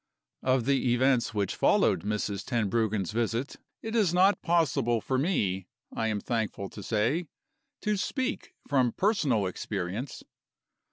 Of 0.41 0.65
the 0.65 0.91
events 0.95 1.31
which 1.31 1.53
followed 1.55 2.01
Mrs. 2.03 2.43
Tenbruggen's 2.43 3.11
visit 3.11 3.57
it 3.83 3.95
is 3.95 4.15
not 4.15 4.41
possible 4.41 4.99
for 4.99 5.19
me, 5.19 5.67
I 5.93 6.07
am 6.07 6.19
thankful 6.19 6.69
to 6.71 6.81
say, 6.81 7.27
to 7.81 7.95
speak 7.97 8.55
from 8.67 8.93
personal 8.93 9.45
experience. 9.45 10.23